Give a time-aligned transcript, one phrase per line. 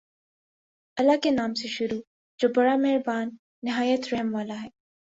[0.97, 1.99] اللہ کے نام سے شروع
[2.39, 4.69] جو بڑا مہربان نہایت رحم والا ہے